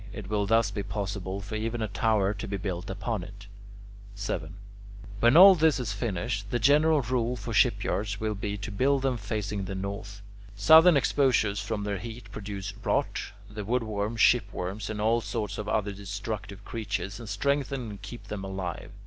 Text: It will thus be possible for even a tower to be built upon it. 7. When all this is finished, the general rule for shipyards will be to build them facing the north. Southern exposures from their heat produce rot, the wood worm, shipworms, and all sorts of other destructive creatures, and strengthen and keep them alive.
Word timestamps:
It 0.13 0.31
will 0.31 0.47
thus 0.47 0.71
be 0.71 0.81
possible 0.81 1.41
for 1.41 1.53
even 1.53 1.79
a 1.79 1.87
tower 1.87 2.33
to 2.33 2.47
be 2.47 2.57
built 2.57 2.89
upon 2.89 3.21
it. 3.21 3.45
7. 4.15 4.55
When 5.19 5.37
all 5.37 5.53
this 5.53 5.79
is 5.79 5.93
finished, 5.93 6.49
the 6.49 6.57
general 6.57 7.03
rule 7.03 7.35
for 7.35 7.53
shipyards 7.53 8.19
will 8.19 8.33
be 8.33 8.57
to 8.57 8.71
build 8.71 9.03
them 9.03 9.15
facing 9.15 9.65
the 9.65 9.75
north. 9.75 10.23
Southern 10.55 10.97
exposures 10.97 11.59
from 11.59 11.83
their 11.83 11.99
heat 11.99 12.31
produce 12.31 12.73
rot, 12.83 13.21
the 13.47 13.63
wood 13.63 13.83
worm, 13.83 14.17
shipworms, 14.17 14.89
and 14.89 14.99
all 14.99 15.21
sorts 15.21 15.59
of 15.59 15.69
other 15.69 15.91
destructive 15.91 16.65
creatures, 16.65 17.19
and 17.19 17.29
strengthen 17.29 17.91
and 17.91 18.01
keep 18.01 18.23
them 18.23 18.43
alive. 18.43 18.91